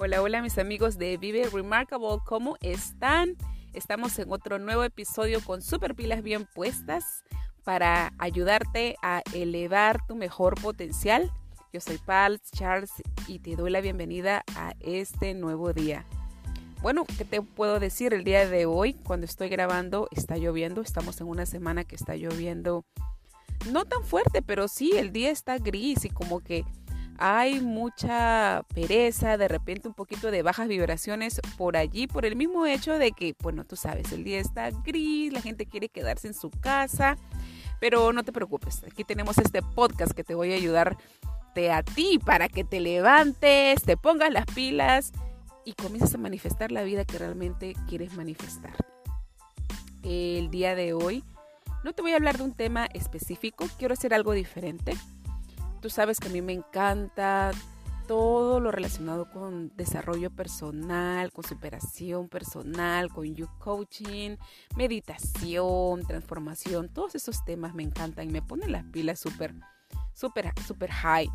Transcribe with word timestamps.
Hola, 0.00 0.22
hola 0.22 0.42
mis 0.42 0.58
amigos 0.58 0.96
de 0.96 1.16
Vive 1.16 1.48
Remarkable, 1.52 2.18
¿cómo 2.24 2.56
están? 2.60 3.34
Estamos 3.72 4.16
en 4.20 4.30
otro 4.30 4.60
nuevo 4.60 4.84
episodio 4.84 5.40
con 5.44 5.60
super 5.60 5.96
pilas 5.96 6.22
bien 6.22 6.46
puestas 6.54 7.24
para 7.64 8.12
ayudarte 8.16 8.94
a 9.02 9.22
elevar 9.34 9.98
tu 10.06 10.14
mejor 10.14 10.54
potencial. 10.62 11.32
Yo 11.72 11.80
soy 11.80 11.98
Pal 11.98 12.40
Charles 12.52 12.92
y 13.26 13.40
te 13.40 13.56
doy 13.56 13.72
la 13.72 13.80
bienvenida 13.80 14.44
a 14.54 14.72
este 14.78 15.34
nuevo 15.34 15.72
día. 15.72 16.06
Bueno, 16.80 17.04
¿qué 17.18 17.24
te 17.24 17.42
puedo 17.42 17.80
decir 17.80 18.14
el 18.14 18.22
día 18.22 18.48
de 18.48 18.66
hoy? 18.66 18.94
Cuando 18.94 19.26
estoy 19.26 19.48
grabando 19.48 20.06
está 20.12 20.36
lloviendo, 20.36 20.80
estamos 20.80 21.20
en 21.20 21.26
una 21.26 21.44
semana 21.44 21.82
que 21.82 21.96
está 21.96 22.14
lloviendo 22.14 22.84
no 23.72 23.84
tan 23.84 24.04
fuerte, 24.04 24.42
pero 24.42 24.68
sí, 24.68 24.92
el 24.96 25.10
día 25.10 25.32
está 25.32 25.58
gris 25.58 26.04
y 26.04 26.10
como 26.10 26.38
que 26.38 26.64
hay 27.18 27.60
mucha 27.60 28.64
pereza, 28.74 29.36
de 29.36 29.48
repente 29.48 29.88
un 29.88 29.94
poquito 29.94 30.30
de 30.30 30.42
bajas 30.42 30.68
vibraciones 30.68 31.40
por 31.56 31.76
allí, 31.76 32.06
por 32.06 32.24
el 32.24 32.36
mismo 32.36 32.64
hecho 32.64 32.98
de 32.98 33.12
que, 33.12 33.34
bueno, 33.42 33.64
tú 33.64 33.76
sabes, 33.76 34.12
el 34.12 34.24
día 34.24 34.38
está 34.38 34.70
gris, 34.70 35.32
la 35.32 35.42
gente 35.42 35.66
quiere 35.66 35.88
quedarse 35.88 36.28
en 36.28 36.34
su 36.34 36.50
casa, 36.50 37.18
pero 37.80 38.12
no 38.12 38.22
te 38.22 38.32
preocupes, 38.32 38.82
aquí 38.84 39.04
tenemos 39.04 39.38
este 39.38 39.62
podcast 39.62 40.12
que 40.12 40.24
te 40.24 40.34
voy 40.34 40.52
a 40.52 40.56
ayudar 40.56 40.96
a 41.72 41.82
ti 41.82 42.20
para 42.24 42.48
que 42.48 42.62
te 42.62 42.78
levantes, 42.78 43.82
te 43.82 43.96
pongas 43.96 44.32
las 44.32 44.46
pilas 44.46 45.12
y 45.64 45.72
comiences 45.72 46.14
a 46.14 46.18
manifestar 46.18 46.70
la 46.70 46.84
vida 46.84 47.04
que 47.04 47.18
realmente 47.18 47.74
quieres 47.88 48.14
manifestar. 48.14 48.76
El 50.04 50.50
día 50.50 50.76
de 50.76 50.92
hoy 50.92 51.24
no 51.82 51.92
te 51.92 52.02
voy 52.02 52.12
a 52.12 52.16
hablar 52.16 52.38
de 52.38 52.44
un 52.44 52.52
tema 52.52 52.86
específico, 52.94 53.66
quiero 53.76 53.94
hacer 53.94 54.14
algo 54.14 54.32
diferente. 54.32 54.94
Tú 55.80 55.90
sabes 55.90 56.18
que 56.18 56.28
a 56.28 56.32
mí 56.32 56.42
me 56.42 56.52
encanta 56.52 57.52
todo 58.08 58.58
lo 58.58 58.72
relacionado 58.72 59.30
con 59.30 59.70
desarrollo 59.76 60.30
personal, 60.30 61.30
con 61.30 61.44
superación 61.44 62.28
personal, 62.28 63.10
con 63.10 63.34
you 63.34 63.46
coaching, 63.58 64.36
meditación, 64.76 66.04
transformación, 66.04 66.88
todos 66.88 67.14
esos 67.14 67.44
temas 67.44 67.74
me 67.74 67.82
encantan 67.82 68.28
y 68.28 68.32
me 68.32 68.42
ponen 68.42 68.72
las 68.72 68.84
pilas 68.84 69.20
súper, 69.20 69.54
súper, 70.14 70.52
súper 70.66 70.90
high. 70.90 71.28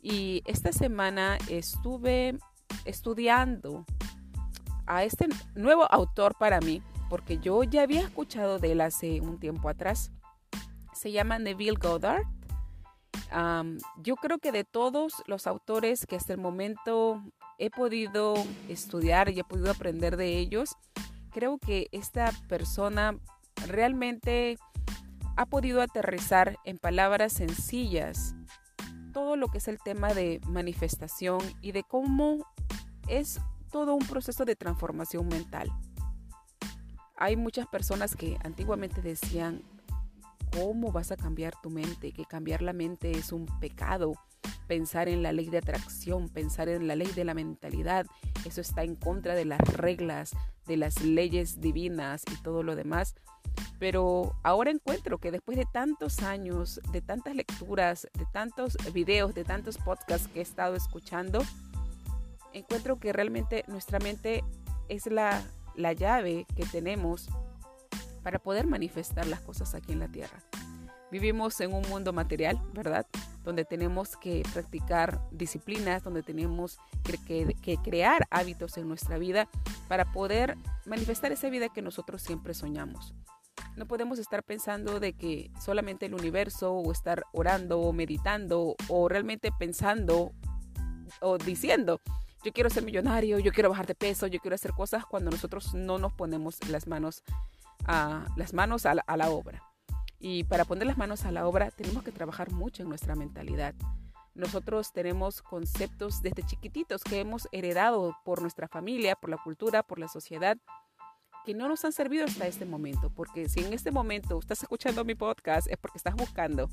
Y 0.00 0.42
esta 0.46 0.72
semana 0.72 1.36
estuve 1.48 2.38
estudiando 2.84 3.84
a 4.86 5.04
este 5.04 5.28
nuevo 5.54 5.84
autor 5.92 6.36
para 6.38 6.60
mí, 6.60 6.80
porque 7.10 7.38
yo 7.38 7.64
ya 7.64 7.82
había 7.82 8.00
escuchado 8.00 8.58
de 8.58 8.72
él 8.72 8.80
hace 8.80 9.20
un 9.20 9.38
tiempo 9.38 9.68
atrás. 9.68 10.12
Se 10.94 11.10
llama 11.10 11.38
Neville 11.38 11.78
Goddard 11.78 12.22
yo 13.98 14.16
creo 14.16 14.38
que 14.38 14.52
de 14.52 14.64
todos 14.64 15.22
los 15.26 15.46
autores 15.46 16.06
que 16.06 16.16
hasta 16.16 16.32
el 16.32 16.38
momento 16.38 17.22
he 17.58 17.70
podido 17.70 18.34
estudiar 18.68 19.28
y 19.28 19.38
he 19.38 19.44
podido 19.44 19.70
aprender 19.70 20.16
de 20.16 20.38
ellos, 20.38 20.76
creo 21.30 21.58
que 21.58 21.88
esta 21.92 22.32
persona 22.48 23.18
realmente 23.68 24.58
ha 25.36 25.46
podido 25.46 25.80
aterrizar 25.80 26.58
en 26.64 26.78
palabras 26.78 27.32
sencillas 27.32 28.34
todo 29.12 29.36
lo 29.36 29.48
que 29.48 29.58
es 29.58 29.68
el 29.68 29.78
tema 29.78 30.14
de 30.14 30.40
manifestación 30.46 31.40
y 31.60 31.72
de 31.72 31.82
cómo 31.82 32.46
es 33.08 33.40
todo 33.70 33.94
un 33.94 34.06
proceso 34.06 34.44
de 34.44 34.56
transformación 34.56 35.28
mental. 35.28 35.70
Hay 37.16 37.36
muchas 37.36 37.66
personas 37.66 38.16
que 38.16 38.38
antiguamente 38.44 39.02
decían, 39.02 39.62
¿Cómo 40.52 40.90
vas 40.90 41.12
a 41.12 41.16
cambiar 41.16 41.54
tu 41.62 41.70
mente? 41.70 42.12
Que 42.12 42.24
cambiar 42.24 42.62
la 42.62 42.72
mente 42.72 43.12
es 43.12 43.32
un 43.32 43.46
pecado. 43.60 44.14
Pensar 44.66 45.08
en 45.08 45.22
la 45.22 45.32
ley 45.32 45.48
de 45.48 45.58
atracción, 45.58 46.28
pensar 46.28 46.68
en 46.68 46.86
la 46.86 46.96
ley 46.96 47.08
de 47.08 47.24
la 47.24 47.34
mentalidad, 47.34 48.06
eso 48.44 48.60
está 48.60 48.84
en 48.84 48.94
contra 48.94 49.34
de 49.34 49.44
las 49.44 49.60
reglas, 49.60 50.32
de 50.66 50.76
las 50.76 51.02
leyes 51.02 51.60
divinas 51.60 52.22
y 52.30 52.40
todo 52.42 52.62
lo 52.62 52.76
demás. 52.76 53.14
Pero 53.78 54.36
ahora 54.42 54.70
encuentro 54.70 55.18
que 55.18 55.30
después 55.30 55.56
de 55.56 55.66
tantos 55.72 56.20
años, 56.20 56.80
de 56.92 57.00
tantas 57.00 57.34
lecturas, 57.34 58.08
de 58.14 58.26
tantos 58.32 58.76
videos, 58.92 59.34
de 59.34 59.44
tantos 59.44 59.78
podcasts 59.78 60.28
que 60.28 60.40
he 60.40 60.42
estado 60.42 60.76
escuchando, 60.76 61.42
encuentro 62.52 62.98
que 62.98 63.12
realmente 63.12 63.64
nuestra 63.68 63.98
mente 63.98 64.44
es 64.88 65.06
la, 65.06 65.42
la 65.74 65.92
llave 65.92 66.46
que 66.54 66.66
tenemos 66.66 67.28
para 68.22 68.38
poder 68.38 68.66
manifestar 68.66 69.26
las 69.26 69.40
cosas 69.40 69.74
aquí 69.74 69.92
en 69.92 70.00
la 70.00 70.08
tierra. 70.08 70.42
Vivimos 71.10 71.60
en 71.60 71.74
un 71.74 71.82
mundo 71.88 72.12
material, 72.12 72.60
¿verdad? 72.72 73.04
Donde 73.42 73.64
tenemos 73.64 74.16
que 74.16 74.44
practicar 74.52 75.20
disciplinas, 75.32 76.04
donde 76.04 76.22
tenemos 76.22 76.78
que, 77.26 77.78
crear 77.82 78.28
hábitos 78.30 78.76
en 78.76 78.86
nuestra 78.86 79.18
vida 79.18 79.48
para 79.88 80.12
poder 80.12 80.56
manifestar 80.86 81.32
esa 81.32 81.50
vida 81.50 81.68
que 81.68 81.82
nosotros 81.82 82.22
siempre 82.22 82.54
soñamos. 82.54 83.12
No 83.76 83.86
podemos 83.86 84.20
estar 84.20 84.44
pensando 84.44 85.00
de 85.00 85.14
que 85.14 85.50
solamente 85.60 86.06
el 86.06 86.14
universo 86.14 86.74
o 86.74 86.92
estar 86.92 87.24
orando 87.32 87.80
o 87.80 87.92
meditando 87.92 88.76
o 88.88 89.08
realmente 89.08 89.50
pensando 89.58 90.32
o 91.20 91.38
diciendo, 91.38 92.00
yo 92.44 92.52
quiero 92.52 92.70
ser 92.70 92.84
millonario, 92.84 93.38
yo 93.40 93.52
quiero 93.52 93.68
bajar 93.68 93.86
de 93.86 93.94
peso, 93.96 94.28
yo 94.28 94.38
quiero 94.38 94.54
hacer 94.54 94.72
cosas 94.72 95.04
cuando 95.04 95.30
nosotros 95.30 95.74
no 95.74 95.98
nos 95.98 96.12
ponemos 96.12 96.56
las 96.68 96.86
manos 96.86 97.24
a 97.86 98.26
las 98.36 98.52
manos 98.52 98.86
a 98.86 98.94
la, 98.94 99.30
obra. 99.30 99.62
Y 100.18 100.44
para 100.44 100.64
poner 100.64 100.86
las 100.86 100.98
manos 100.98 101.24
a 101.24 101.32
la 101.32 101.46
obra 101.46 101.70
tenemos 101.70 102.02
que 102.02 102.12
trabajar 102.12 102.52
mucho 102.52 102.82
en 102.82 102.88
nuestra 102.88 103.14
mentalidad. 103.14 103.74
Nosotros 104.34 104.92
tenemos 104.92 105.42
conceptos 105.42 106.22
desde 106.22 106.44
chiquititos 106.44 107.02
que 107.02 107.20
hemos 107.20 107.48
heredado 107.52 108.16
por 108.24 108.40
nuestra 108.40 108.68
familia, 108.68 109.16
por 109.16 109.30
la 109.30 109.38
cultura, 109.38 109.82
por 109.82 109.98
la 109.98 110.08
sociedad, 110.08 110.56
que 111.44 111.54
no 111.54 111.68
nos 111.68 111.84
han 111.84 111.92
servido 111.92 112.26
hasta 112.26 112.46
este 112.46 112.64
momento. 112.64 113.10
Porque 113.10 113.48
si 113.48 113.60
en 113.60 113.72
este 113.72 113.90
momento 113.90 114.38
estás 114.38 114.62
escuchando 114.62 115.04
mi 115.04 115.14
podcast 115.14 115.66
es 115.70 115.76
porque 115.78 115.98
estás 115.98 116.14
buscando 116.14 116.68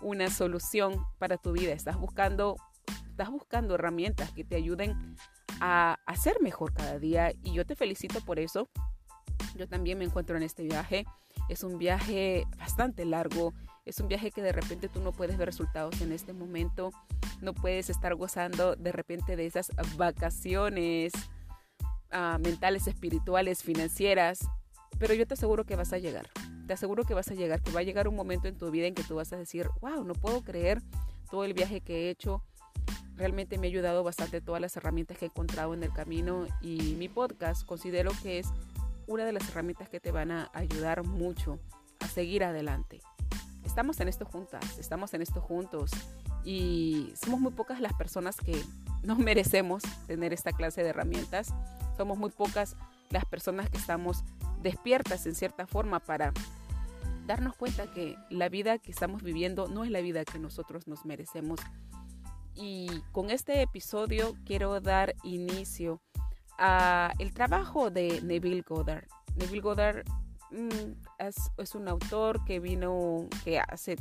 una 0.00 0.28
solución 0.30 1.04
para 1.18 1.38
tu 1.38 1.52
vida, 1.52 1.72
estás 1.72 1.96
buscando, 1.96 2.56
estás 3.10 3.30
buscando 3.30 3.74
herramientas 3.74 4.32
que 4.32 4.44
te 4.44 4.56
ayuden 4.56 5.16
a, 5.60 5.98
a 6.04 6.16
ser 6.16 6.40
mejor 6.42 6.74
cada 6.74 6.98
día. 6.98 7.32
Y 7.42 7.52
yo 7.52 7.64
te 7.64 7.74
felicito 7.74 8.20
por 8.20 8.38
eso 8.38 8.68
yo 9.58 9.68
también 9.68 9.98
me 9.98 10.04
encuentro 10.04 10.36
en 10.36 10.44
este 10.44 10.62
viaje. 10.62 11.04
Es 11.48 11.64
un 11.64 11.78
viaje 11.78 12.46
bastante 12.56 13.04
largo. 13.04 13.52
Es 13.84 13.98
un 14.00 14.08
viaje 14.08 14.30
que 14.30 14.40
de 14.40 14.52
repente 14.52 14.88
tú 14.88 15.00
no 15.00 15.12
puedes 15.12 15.36
ver 15.36 15.46
resultados 15.46 16.00
en 16.00 16.12
este 16.12 16.32
momento. 16.32 16.92
No 17.42 17.52
puedes 17.52 17.90
estar 17.90 18.14
gozando 18.14 18.76
de 18.76 18.92
repente 18.92 19.36
de 19.36 19.46
esas 19.46 19.70
vacaciones 19.96 21.12
ah, 22.10 22.38
mentales, 22.40 22.86
espirituales, 22.86 23.62
financieras. 23.62 24.40
Pero 24.98 25.14
yo 25.14 25.26
te 25.26 25.34
aseguro 25.34 25.64
que 25.64 25.76
vas 25.76 25.92
a 25.92 25.98
llegar. 25.98 26.28
Te 26.66 26.74
aseguro 26.74 27.04
que 27.04 27.14
vas 27.14 27.28
a 27.28 27.34
llegar, 27.34 27.60
que 27.62 27.72
va 27.72 27.80
a 27.80 27.84
llegar 27.84 28.08
un 28.08 28.14
momento 28.14 28.46
en 28.46 28.56
tu 28.56 28.70
vida 28.70 28.86
en 28.86 28.94
que 28.94 29.02
tú 29.02 29.16
vas 29.16 29.32
a 29.32 29.36
decir, 29.36 29.68
wow, 29.80 30.04
no 30.04 30.14
puedo 30.14 30.42
creer 30.42 30.82
todo 31.30 31.44
el 31.44 31.54
viaje 31.54 31.80
que 31.80 32.06
he 32.06 32.10
hecho. 32.10 32.42
Realmente 33.16 33.58
me 33.58 33.66
ha 33.66 33.70
ayudado 33.70 34.04
bastante 34.04 34.40
todas 34.40 34.60
las 34.60 34.76
herramientas 34.76 35.18
que 35.18 35.24
he 35.24 35.28
encontrado 35.28 35.74
en 35.74 35.82
el 35.82 35.92
camino 35.92 36.46
y 36.60 36.94
mi 36.94 37.08
podcast 37.08 37.66
considero 37.66 38.12
que 38.22 38.38
es 38.38 38.48
una 39.08 39.24
de 39.24 39.32
las 39.32 39.48
herramientas 39.48 39.88
que 39.88 39.98
te 39.98 40.12
van 40.12 40.30
a 40.30 40.50
ayudar 40.52 41.02
mucho 41.02 41.58
a 41.98 42.06
seguir 42.06 42.44
adelante. 42.44 43.00
Estamos 43.64 43.98
en 44.00 44.08
esto 44.08 44.24
juntas, 44.24 44.78
estamos 44.78 45.12
en 45.14 45.22
esto 45.22 45.40
juntos 45.40 45.90
y 46.44 47.12
somos 47.20 47.40
muy 47.40 47.52
pocas 47.52 47.80
las 47.80 47.94
personas 47.94 48.36
que 48.36 48.62
no 49.02 49.16
merecemos 49.16 49.82
tener 50.06 50.32
esta 50.32 50.52
clase 50.52 50.82
de 50.82 50.90
herramientas. 50.90 51.54
Somos 51.96 52.18
muy 52.18 52.30
pocas 52.30 52.76
las 53.10 53.24
personas 53.24 53.70
que 53.70 53.78
estamos 53.78 54.22
despiertas 54.62 55.26
en 55.26 55.34
cierta 55.34 55.66
forma 55.66 56.00
para 56.00 56.32
darnos 57.26 57.56
cuenta 57.56 57.90
que 57.90 58.16
la 58.30 58.48
vida 58.48 58.78
que 58.78 58.90
estamos 58.90 59.22
viviendo 59.22 59.68
no 59.68 59.84
es 59.84 59.90
la 59.90 60.00
vida 60.00 60.24
que 60.24 60.38
nosotros 60.38 60.86
nos 60.86 61.04
merecemos. 61.04 61.60
Y 62.54 62.88
con 63.12 63.30
este 63.30 63.62
episodio 63.62 64.34
quiero 64.44 64.80
dar 64.80 65.14
inicio 65.22 66.02
el 67.18 67.32
trabajo 67.32 67.90
de 67.90 68.20
Neville 68.22 68.62
Goddard. 68.62 69.04
Neville 69.36 69.60
Goddard 69.60 70.04
mm, 70.50 70.92
es, 71.18 71.74
un 71.74 71.88
autor 71.88 72.44
que 72.44 72.60
vino, 72.60 73.28
que 73.44 73.60
hace, 73.60 73.96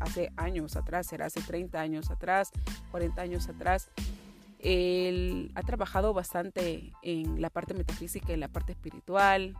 hace 0.00 0.32
años 0.36 0.76
atrás, 0.76 1.12
era 1.12 1.26
hace 1.26 1.40
30 1.40 1.80
años 1.80 2.10
atrás, 2.10 2.50
40 2.90 3.22
años 3.22 3.48
atrás, 3.48 3.90
él 4.58 5.50
ha 5.54 5.62
trabajado 5.62 6.14
bastante 6.14 6.92
en 7.02 7.40
la 7.40 7.50
parte 7.50 7.74
metafísica, 7.74 8.32
en 8.32 8.40
la 8.40 8.48
parte 8.48 8.72
espiritual. 8.72 9.56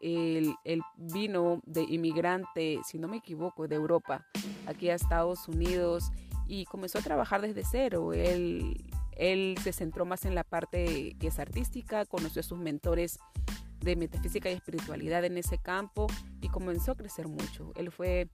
Él, 0.00 0.54
él, 0.64 0.80
vino 0.96 1.60
de 1.66 1.82
inmigrante, 1.82 2.80
si 2.86 2.98
no 2.98 3.08
me 3.08 3.18
equivoco, 3.18 3.68
de 3.68 3.76
Europa, 3.76 4.26
aquí 4.66 4.88
a 4.88 4.94
Estados 4.94 5.46
Unidos 5.48 6.10
y 6.48 6.64
comenzó 6.64 6.98
a 6.98 7.02
trabajar 7.02 7.42
desde 7.42 7.64
cero. 7.64 8.14
Él 8.14 8.82
él 9.16 9.56
se 9.62 9.72
centró 9.72 10.04
más 10.04 10.24
en 10.24 10.34
la 10.34 10.44
parte 10.44 11.16
que 11.18 11.28
es 11.28 11.38
artística, 11.38 12.04
conoció 12.04 12.40
a 12.40 12.44
sus 12.44 12.58
mentores 12.58 13.18
de 13.80 13.96
metafísica 13.96 14.50
y 14.50 14.54
espiritualidad 14.54 15.24
en 15.24 15.38
ese 15.38 15.58
campo 15.58 16.06
y 16.40 16.48
comenzó 16.48 16.92
a 16.92 16.96
crecer 16.96 17.28
mucho. 17.28 17.72
Él 17.76 17.90
fue 17.90 18.28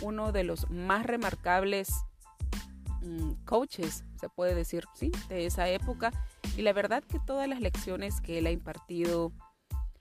uno 0.00 0.32
de 0.32 0.44
los 0.44 0.70
más 0.70 1.06
remarcables 1.06 1.88
mm, 3.02 3.32
coaches, 3.44 4.04
se 4.20 4.28
puede 4.28 4.54
decir, 4.54 4.84
sí, 4.94 5.10
de 5.28 5.46
esa 5.46 5.68
época 5.68 6.12
Y 6.56 6.62
la 6.62 6.72
verdad 6.72 7.02
que 7.02 7.18
todas 7.18 7.48
las 7.48 7.60
lecciones 7.60 8.20
que 8.20 8.38
él 8.38 8.46
ha 8.46 8.50
impartido, 8.50 9.32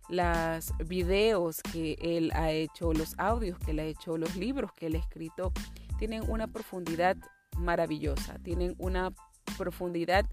los 0.10 0.74
videos 0.86 1.62
que 1.62 1.98
él 2.01 2.31
ha 2.33 2.51
hecho, 2.51 2.94
los 2.94 3.18
audios 3.18 3.60
que 3.60 3.72
él 3.72 3.80
ha 3.80 3.83
hecho, 3.83 4.18
los 4.18 4.36
libros 4.36 4.72
que 4.74 4.88
él 4.88 4.95
ha 4.95 5.00
escrito, 5.00 5.51
tienen 5.98 6.24
una 6.30 6.48
profundidad 6.48 7.18
maravillosa, 7.57 8.38
tienen 8.40 8.75
una 8.78 9.12
profundidad 9.58 10.26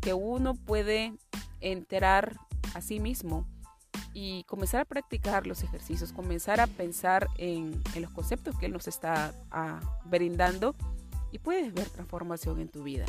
que 0.00 0.14
uno 0.14 0.54
puede 0.54 1.14
enterar 1.60 2.36
a 2.74 2.80
sí 2.80 3.00
mismo 3.00 3.46
y 4.14 4.44
comenzar 4.44 4.80
a 4.82 4.84
practicar 4.84 5.46
los 5.46 5.62
ejercicios, 5.62 6.12
comenzar 6.12 6.60
a 6.60 6.66
pensar 6.66 7.28
en, 7.38 7.82
los 7.98 8.10
conceptos 8.10 8.58
que 8.58 8.66
él 8.66 8.72
nos 8.72 8.88
está 8.88 9.34
ah, 9.50 9.80
brindando 10.04 10.74
y 11.30 11.38
puedes 11.38 11.72
ver 11.72 11.88
transformación 11.88 12.60
en 12.60 12.68
tu 12.68 12.82
vida. 12.82 13.06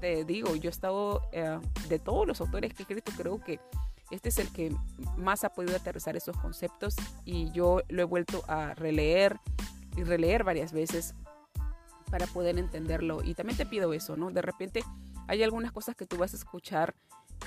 Te 0.00 0.24
digo, 0.24 0.56
yo 0.56 0.68
he 0.68 0.72
estado, 0.72 1.22
eh, 1.32 1.58
de 1.88 1.98
todos 1.98 2.26
los 2.26 2.40
autores 2.40 2.72
que 2.72 2.82
he 2.82 2.84
escrito, 2.84 3.12
creo 3.16 3.40
que 3.40 3.60
este 4.10 4.28
es 4.28 4.38
el 4.38 4.50
que 4.50 4.74
más 5.16 5.44
ha 5.44 5.50
podido 5.50 5.76
aterrizar 5.76 6.16
esos 6.16 6.36
conceptos 6.36 6.96
y 7.24 7.50
yo 7.52 7.82
lo 7.88 8.02
he 8.02 8.04
vuelto 8.04 8.42
a 8.48 8.74
releer 8.74 9.38
y 9.96 10.02
releer 10.02 10.44
varias 10.44 10.72
veces 10.72 11.14
para 12.10 12.26
poder 12.26 12.58
entenderlo. 12.58 13.22
Y 13.24 13.34
también 13.34 13.56
te 13.56 13.66
pido 13.66 13.92
eso, 13.92 14.16
¿no? 14.16 14.30
De 14.30 14.42
repente 14.42 14.82
hay 15.28 15.42
algunas 15.42 15.72
cosas 15.72 15.94
que 15.96 16.06
tú 16.06 16.16
vas 16.16 16.34
a 16.34 16.36
escuchar 16.36 16.94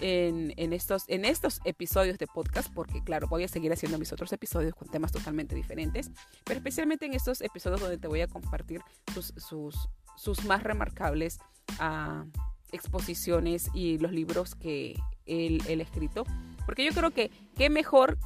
en, 0.01 0.53
en, 0.57 0.73
estos, 0.73 1.03
en 1.07 1.25
estos 1.25 1.59
episodios 1.65 2.17
de 2.17 2.27
podcast, 2.27 2.73
porque 2.73 3.03
claro, 3.03 3.27
voy 3.27 3.43
a 3.43 3.47
seguir 3.47 3.71
haciendo 3.71 3.99
mis 3.99 4.11
otros 4.11 4.31
episodios 4.33 4.73
con 4.73 4.87
temas 4.87 5.11
totalmente 5.11 5.55
diferentes, 5.55 6.11
pero 6.43 6.57
especialmente 6.57 7.05
en 7.05 7.13
estos 7.13 7.41
episodios 7.41 7.81
donde 7.81 7.97
te 7.97 8.07
voy 8.07 8.21
a 8.21 8.27
compartir 8.27 8.81
sus, 9.13 9.33
sus, 9.37 9.89
sus 10.15 10.45
más 10.45 10.63
remarcables 10.63 11.39
uh, 11.79 12.25
exposiciones 12.71 13.69
y 13.73 13.99
los 13.99 14.11
libros 14.11 14.55
que 14.55 14.99
él, 15.25 15.61
ha 15.67 15.83
escrito, 15.83 16.25
porque 16.65 16.85
yo 16.85 16.91
creo 16.91 17.11
que 17.11 17.31
qué 17.55 17.69
mejor 17.69 18.17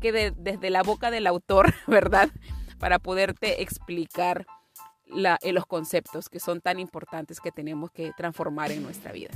que 0.00 0.12
desde 0.12 0.70
la 0.70 0.82
boca 0.82 1.10
del 1.10 1.26
autor, 1.26 1.74
¿verdad? 1.86 2.30
Para 2.78 2.98
poderte 2.98 3.62
explicar 3.62 4.46
la, 5.06 5.38
eh, 5.42 5.52
los 5.52 5.66
conceptos 5.66 6.28
que 6.28 6.40
son 6.40 6.60
tan 6.60 6.78
importantes 6.78 7.40
que 7.40 7.52
tenemos 7.52 7.90
que 7.90 8.12
transformar 8.16 8.72
en 8.72 8.82
nuestra 8.82 9.12
vida. 9.12 9.30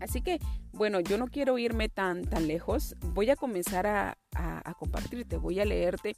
Así 0.00 0.20
que, 0.20 0.38
bueno, 0.72 1.00
yo 1.00 1.18
no 1.18 1.28
quiero 1.28 1.58
irme 1.58 1.88
tan, 1.88 2.24
tan 2.24 2.46
lejos. 2.46 2.94
Voy 3.14 3.30
a 3.30 3.36
comenzar 3.36 3.86
a, 3.86 4.18
a, 4.34 4.74
compartirte, 4.74 5.36
voy 5.36 5.60
a 5.60 5.64
leerte 5.64 6.16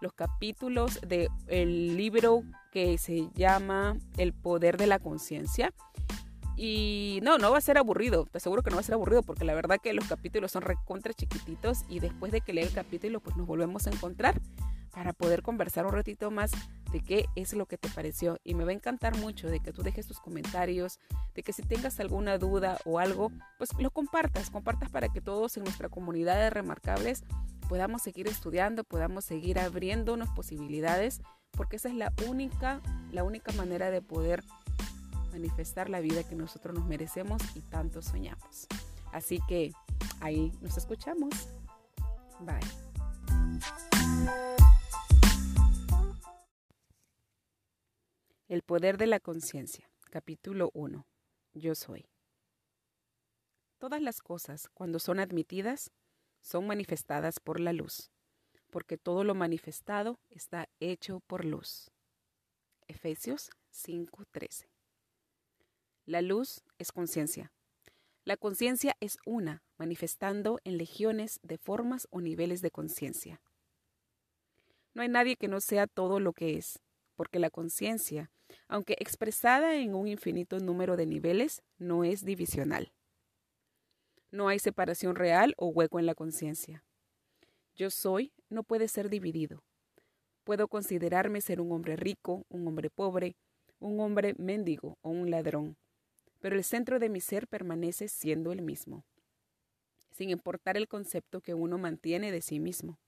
los 0.00 0.12
capítulos 0.12 1.00
del 1.00 1.96
libro 1.96 2.42
que 2.70 2.98
se 2.98 3.30
llama 3.34 3.96
El 4.16 4.32
poder 4.32 4.76
de 4.76 4.86
la 4.86 4.98
conciencia. 4.98 5.72
Y 6.56 7.18
no, 7.24 7.38
no 7.38 7.50
va 7.50 7.58
a 7.58 7.62
ser 7.62 7.78
aburrido, 7.78 8.26
te 8.26 8.38
aseguro 8.38 8.62
que 8.62 8.70
no 8.70 8.76
va 8.76 8.80
a 8.80 8.84
ser 8.84 8.94
aburrido 8.94 9.24
porque 9.24 9.44
la 9.44 9.54
verdad 9.54 9.78
que 9.82 9.92
los 9.92 10.06
capítulos 10.06 10.52
son 10.52 10.62
recontra 10.62 11.12
chiquititos 11.12 11.84
y 11.88 11.98
después 11.98 12.30
de 12.30 12.42
que 12.42 12.52
lea 12.52 12.64
el 12.64 12.72
capítulo 12.72 13.18
pues 13.18 13.36
nos 13.36 13.48
volvemos 13.48 13.88
a 13.88 13.90
encontrar 13.90 14.40
para 14.92 15.12
poder 15.12 15.42
conversar 15.42 15.84
un 15.84 15.92
ratito 15.92 16.30
más 16.30 16.52
de 16.94 17.02
qué 17.02 17.28
es 17.34 17.52
lo 17.54 17.66
que 17.66 17.76
te 17.76 17.88
pareció. 17.88 18.38
Y 18.44 18.54
me 18.54 18.62
va 18.62 18.70
a 18.70 18.74
encantar 18.74 19.18
mucho 19.18 19.48
de 19.48 19.58
que 19.58 19.72
tú 19.72 19.82
dejes 19.82 20.06
tus 20.06 20.20
comentarios, 20.20 21.00
de 21.34 21.42
que 21.42 21.52
si 21.52 21.62
tengas 21.62 21.98
alguna 21.98 22.38
duda 22.38 22.78
o 22.84 23.00
algo, 23.00 23.32
pues 23.58 23.70
lo 23.80 23.90
compartas, 23.90 24.48
compartas 24.48 24.90
para 24.90 25.08
que 25.08 25.20
todos 25.20 25.56
en 25.56 25.64
nuestra 25.64 25.88
comunidad 25.88 26.36
de 26.36 26.50
remarcables 26.50 27.24
podamos 27.68 28.02
seguir 28.02 28.28
estudiando, 28.28 28.84
podamos 28.84 29.24
seguir 29.24 29.58
abriéndonos 29.58 30.28
posibilidades, 30.36 31.20
porque 31.50 31.76
esa 31.76 31.88
es 31.88 31.96
la 31.96 32.12
única, 32.28 32.80
la 33.10 33.24
única 33.24 33.50
manera 33.54 33.90
de 33.90 34.00
poder 34.00 34.44
manifestar 35.32 35.90
la 35.90 35.98
vida 35.98 36.22
que 36.22 36.36
nosotros 36.36 36.78
nos 36.78 36.86
merecemos 36.86 37.42
y 37.56 37.60
tanto 37.60 38.02
soñamos. 38.02 38.68
Así 39.12 39.40
que 39.48 39.72
ahí 40.20 40.52
nos 40.60 40.78
escuchamos. 40.78 41.48
Bye. 42.38 42.60
El 48.54 48.62
poder 48.62 48.98
de 48.98 49.08
la 49.08 49.18
conciencia, 49.18 49.90
capítulo 50.12 50.70
1. 50.74 51.04
Yo 51.54 51.74
soy. 51.74 52.06
Todas 53.78 54.00
las 54.00 54.20
cosas, 54.20 54.68
cuando 54.74 55.00
son 55.00 55.18
admitidas, 55.18 55.90
son 56.40 56.68
manifestadas 56.68 57.40
por 57.40 57.58
la 57.58 57.72
luz, 57.72 58.12
porque 58.70 58.96
todo 58.96 59.24
lo 59.24 59.34
manifestado 59.34 60.20
está 60.30 60.68
hecho 60.78 61.18
por 61.26 61.44
luz. 61.44 61.90
Efesios 62.86 63.50
5:13. 63.72 64.68
La 66.06 66.22
luz 66.22 66.62
es 66.78 66.92
conciencia. 66.92 67.50
La 68.22 68.36
conciencia 68.36 68.94
es 69.00 69.18
una, 69.26 69.64
manifestando 69.78 70.60
en 70.62 70.78
legiones 70.78 71.40
de 71.42 71.58
formas 71.58 72.06
o 72.12 72.20
niveles 72.20 72.62
de 72.62 72.70
conciencia. 72.70 73.40
No 74.94 75.02
hay 75.02 75.08
nadie 75.08 75.34
que 75.34 75.48
no 75.48 75.60
sea 75.60 75.88
todo 75.88 76.20
lo 76.20 76.32
que 76.32 76.56
es, 76.56 76.78
porque 77.16 77.40
la 77.40 77.50
conciencia, 77.50 78.30
aunque 78.68 78.96
expresada 78.98 79.76
en 79.76 79.94
un 79.94 80.08
infinito 80.08 80.58
número 80.58 80.96
de 80.96 81.06
niveles, 81.06 81.62
no 81.78 82.04
es 82.04 82.24
divisional. 82.24 82.92
No 84.30 84.48
hay 84.48 84.58
separación 84.58 85.14
real 85.14 85.54
o 85.56 85.68
hueco 85.68 85.98
en 85.98 86.06
la 86.06 86.14
conciencia. 86.14 86.84
Yo 87.76 87.90
soy 87.90 88.32
no 88.48 88.62
puede 88.62 88.88
ser 88.88 89.08
dividido. 89.08 89.62
Puedo 90.44 90.68
considerarme 90.68 91.40
ser 91.40 91.60
un 91.60 91.72
hombre 91.72 91.96
rico, 91.96 92.44
un 92.48 92.66
hombre 92.66 92.90
pobre, 92.90 93.36
un 93.80 94.00
hombre 94.00 94.34
mendigo 94.38 94.98
o 95.02 95.10
un 95.10 95.30
ladrón, 95.30 95.76
pero 96.40 96.56
el 96.56 96.64
centro 96.64 96.98
de 96.98 97.08
mi 97.08 97.20
ser 97.20 97.48
permanece 97.48 98.08
siendo 98.08 98.52
el 98.52 98.62
mismo, 98.62 99.04
sin 100.10 100.30
importar 100.30 100.76
el 100.76 100.88
concepto 100.88 101.40
que 101.40 101.54
uno 101.54 101.78
mantiene 101.78 102.32
de 102.32 102.42
sí 102.42 102.60
mismo. 102.60 102.98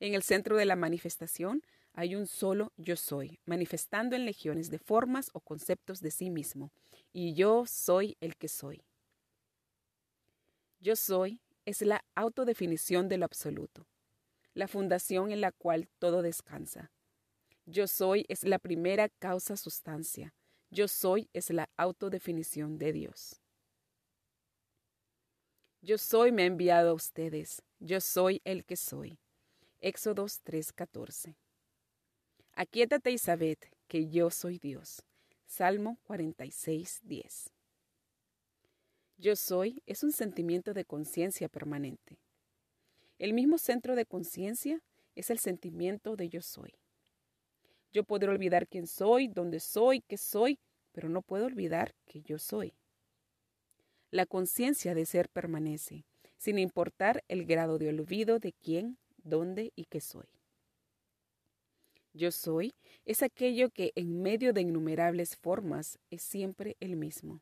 En 0.00 0.14
el 0.14 0.22
centro 0.22 0.56
de 0.56 0.64
la 0.64 0.76
manifestación 0.76 1.62
hay 1.98 2.14
un 2.14 2.28
solo 2.28 2.72
yo 2.76 2.94
soy, 2.94 3.40
manifestando 3.44 4.14
en 4.14 4.24
legiones 4.24 4.70
de 4.70 4.78
formas 4.78 5.30
o 5.32 5.40
conceptos 5.40 6.00
de 6.00 6.12
sí 6.12 6.30
mismo, 6.30 6.70
y 7.12 7.34
yo 7.34 7.64
soy 7.66 8.16
el 8.20 8.36
que 8.36 8.46
soy. 8.46 8.84
Yo 10.78 10.94
soy 10.94 11.40
es 11.64 11.82
la 11.82 12.04
autodefinición 12.14 13.08
de 13.08 13.18
lo 13.18 13.24
absoluto, 13.24 13.88
la 14.54 14.68
fundación 14.68 15.32
en 15.32 15.40
la 15.40 15.50
cual 15.50 15.88
todo 15.98 16.22
descansa. 16.22 16.92
Yo 17.66 17.88
soy 17.88 18.24
es 18.28 18.44
la 18.44 18.60
primera 18.60 19.08
causa 19.08 19.56
sustancia. 19.56 20.32
Yo 20.70 20.86
soy 20.86 21.28
es 21.32 21.50
la 21.50 21.68
autodefinición 21.76 22.78
de 22.78 22.92
Dios. 22.92 23.40
Yo 25.82 25.98
soy 25.98 26.30
me 26.30 26.44
ha 26.44 26.46
enviado 26.46 26.90
a 26.90 26.94
ustedes. 26.94 27.60
Yo 27.80 28.00
soy 28.00 28.40
el 28.44 28.64
que 28.64 28.76
soy. 28.76 29.18
Éxodos 29.80 30.40
3:14. 30.44 31.34
Aquietate 32.60 33.12
y 33.12 33.18
sabed 33.18 33.56
que 33.86 34.08
yo 34.08 34.30
soy 34.30 34.58
Dios. 34.58 35.04
Salmo 35.46 35.96
46:10. 36.08 37.52
Yo 39.16 39.36
soy 39.36 39.80
es 39.86 40.02
un 40.02 40.10
sentimiento 40.10 40.74
de 40.74 40.84
conciencia 40.84 41.48
permanente. 41.48 42.18
El 43.20 43.32
mismo 43.32 43.58
centro 43.58 43.94
de 43.94 44.06
conciencia 44.06 44.82
es 45.14 45.30
el 45.30 45.38
sentimiento 45.38 46.16
de 46.16 46.30
yo 46.30 46.42
soy. 46.42 46.74
Yo 47.92 48.02
podré 48.02 48.28
olvidar 48.28 48.66
quién 48.66 48.88
soy, 48.88 49.28
dónde 49.28 49.60
soy, 49.60 50.00
qué 50.00 50.16
soy, 50.16 50.58
pero 50.90 51.08
no 51.08 51.22
puedo 51.22 51.46
olvidar 51.46 51.94
que 52.06 52.22
yo 52.22 52.40
soy. 52.40 52.74
La 54.10 54.26
conciencia 54.26 54.96
de 54.96 55.06
ser 55.06 55.28
permanece, 55.28 56.06
sin 56.38 56.58
importar 56.58 57.22
el 57.28 57.44
grado 57.44 57.78
de 57.78 57.90
olvido 57.90 58.40
de 58.40 58.52
quién 58.52 58.98
dónde 59.18 59.72
y 59.76 59.84
qué 59.84 60.00
soy. 60.00 60.37
Yo 62.18 62.32
soy 62.32 62.74
es 63.04 63.22
aquello 63.22 63.70
que 63.70 63.92
en 63.94 64.20
medio 64.20 64.52
de 64.52 64.62
innumerables 64.62 65.36
formas 65.36 66.00
es 66.10 66.20
siempre 66.20 66.76
el 66.80 66.96
mismo. 66.96 67.40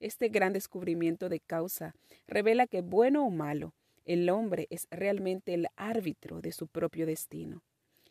Este 0.00 0.30
gran 0.30 0.54
descubrimiento 0.54 1.28
de 1.28 1.38
causa 1.38 1.94
revela 2.26 2.66
que 2.66 2.80
bueno 2.80 3.26
o 3.26 3.30
malo, 3.30 3.74
el 4.06 4.30
hombre 4.30 4.68
es 4.70 4.86
realmente 4.90 5.52
el 5.52 5.66
árbitro 5.76 6.40
de 6.40 6.50
su 6.52 6.66
propio 6.66 7.04
destino 7.04 7.62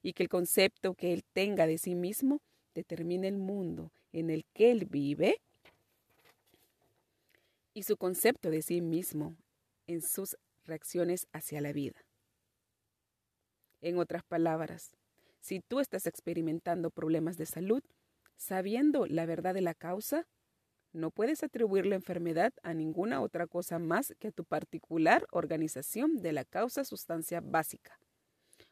y 0.04 0.14
que 0.14 0.22
el 0.22 0.30
concepto 0.30 0.94
que 0.94 1.12
él 1.12 1.24
tenga 1.34 1.66
de 1.66 1.80
sí 1.80 1.96
mismo 1.96 2.40
determina 2.76 3.28
el 3.28 3.38
mundo 3.38 3.92
en 4.14 4.30
el 4.30 4.46
que 4.54 4.70
él 4.70 4.86
vive 4.86 5.42
y 7.74 7.82
su 7.82 7.98
concepto 7.98 8.52
de 8.52 8.62
sí 8.62 8.80
mismo 8.80 9.36
en 9.88 10.04
sus 10.04 10.38
reacciones 10.66 11.26
hacia 11.34 11.62
la 11.62 11.74
vida. 11.74 12.00
En 13.82 13.98
otras 13.98 14.24
palabras, 14.24 14.99
si 15.40 15.62
tú 15.62 15.80
estás 15.80 16.06
experimentando 16.06 16.92
problemas 16.92 17.38
de 17.38 17.46
salud, 17.46 17.84
sabiendo 18.36 19.06
la 19.06 19.26
verdad 19.26 19.54
de 19.54 19.62
la 19.62 19.74
causa, 19.74 20.28
no 20.92 21.12
puedes 21.12 21.44
atribuir 21.44 21.86
la 21.86 21.96
enfermedad 21.96 22.54
a 22.64 22.74
ninguna 22.74 23.22
otra 23.22 23.46
cosa 23.46 23.78
más 23.78 24.16
que 24.20 24.30
a 24.30 24.32
tu 24.32 24.44
particular 24.44 25.28
organización 25.32 26.18
de 26.18 26.34
la 26.34 26.46
causa 26.46 26.84
sustancia 26.84 27.42
básica. 27.42 28.00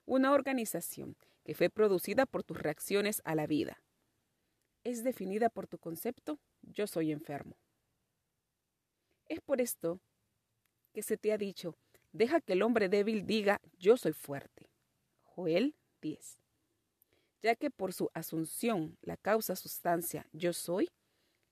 Una 0.06 0.34
organización 0.34 1.16
que 1.44 1.54
fue 1.54 1.70
producida 1.70 2.26
por 2.26 2.44
tus 2.44 2.58
reacciones 2.58 3.22
a 3.24 3.36
la 3.36 3.46
vida. 3.46 3.84
Es 4.84 5.04
definida 5.04 5.50
por 5.50 5.68
tu 5.68 5.78
concepto 5.78 6.40
yo 6.62 6.88
soy 6.88 7.12
enfermo. 7.12 7.58
Es 9.28 9.42
por 9.42 9.62
esto 9.62 10.00
que 10.94 11.04
se 11.04 11.18
te 11.18 11.32
ha 11.32 11.38
dicho, 11.38 11.78
deja 12.12 12.42
que 12.42 12.54
el 12.54 12.62
hombre 12.62 12.90
débil 12.90 13.26
diga, 13.26 13.62
yo 13.78 13.98
soy 13.98 14.14
fuerte. 14.14 14.70
Joel 15.24 15.76
10. 16.02 16.40
Ya 17.42 17.56
que 17.56 17.70
por 17.70 17.94
su 17.94 18.10
asunción 18.14 18.98
la 19.02 19.18
causa 19.18 19.56
sustancia 19.56 20.28
yo 20.34 20.54
soy 20.54 20.90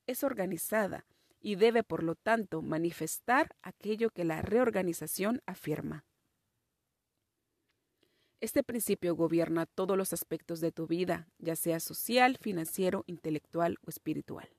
es 0.07 0.23
organizada 0.23 1.05
y 1.39 1.55
debe 1.55 1.83
por 1.83 2.03
lo 2.03 2.15
tanto 2.15 2.61
manifestar 2.61 3.55
aquello 3.61 4.09
que 4.09 4.23
la 4.23 4.41
reorganización 4.41 5.41
afirma. 5.45 6.05
Este 8.41 8.63
principio 8.63 9.15
gobierna 9.15 9.65
todos 9.65 9.97
los 9.97 10.11
aspectos 10.11 10.59
de 10.59 10.71
tu 10.71 10.87
vida, 10.87 11.29
ya 11.37 11.55
sea 11.55 11.79
social, 11.79 12.37
financiero, 12.39 13.03
intelectual 13.07 13.77
o 13.81 13.89
espiritual. 13.89 14.49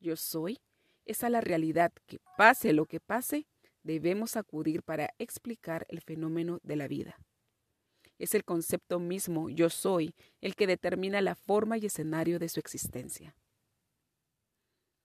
Yo 0.00 0.16
soy 0.16 0.60
es 1.04 1.22
a 1.22 1.30
la 1.30 1.40
realidad 1.40 1.92
que, 2.06 2.18
pase 2.36 2.72
lo 2.72 2.86
que 2.86 3.00
pase, 3.00 3.46
debemos 3.82 4.36
acudir 4.36 4.82
para 4.82 5.10
explicar 5.18 5.86
el 5.90 6.00
fenómeno 6.00 6.60
de 6.62 6.76
la 6.76 6.88
vida. 6.88 7.18
Es 8.24 8.34
el 8.34 8.42
concepto 8.42 9.00
mismo 9.00 9.50
yo 9.50 9.68
soy 9.68 10.14
el 10.40 10.56
que 10.56 10.66
determina 10.66 11.20
la 11.20 11.34
forma 11.34 11.76
y 11.76 11.84
escenario 11.84 12.38
de 12.38 12.48
su 12.48 12.58
existencia. 12.58 13.36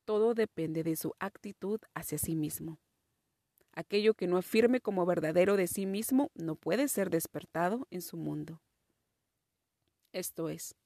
Todo 0.05 0.33
depende 0.33 0.83
de 0.83 0.95
su 0.95 1.13
actitud 1.19 1.81
hacia 1.93 2.17
sí 2.17 2.37
mismo. 2.37 2.79
Aquello 3.73 4.13
que 4.13 4.27
no 4.27 4.37
afirme 4.37 4.79
como 4.79 5.05
verdadero 5.05 5.57
de 5.57 5.67
sí 5.67 5.85
mismo 5.85 6.31
no 6.33 6.55
puede 6.55 6.87
ser 6.87 7.09
despertado 7.09 7.87
en 7.91 8.01
su 8.01 8.15
mundo. 8.15 8.61
Esto 10.13 10.47
es, 10.47 10.77